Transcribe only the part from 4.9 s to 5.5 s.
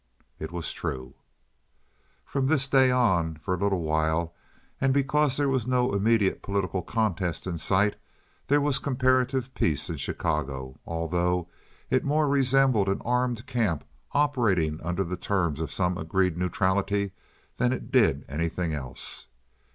because there